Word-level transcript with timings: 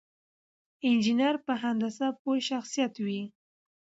انجينر 0.87 1.35
په 1.45 1.53
هندسه 1.63 2.07
پوه 2.19 2.35
شخصيت 2.49 2.93
وي. 3.05 3.21